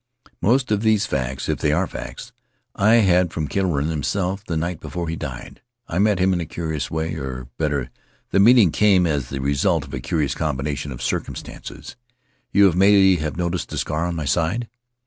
[0.41, 2.31] "Most of these facts— if they are facts—
[2.75, 5.61] I had from Killorain himself the night before he died.
[5.87, 7.91] I met him in a curious way; or, better,
[8.31, 11.97] the meeting came as the The Englishman's Story result of a curious combination of circumstances,
[12.51, 14.67] You may have noticed the scar on my side?'